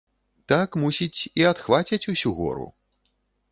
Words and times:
Так, 0.51 0.77
мусіць, 0.83 1.19
і 1.43 1.47
адхвацяць 1.51 2.01
усю 2.15 2.35
гору. 2.41 2.67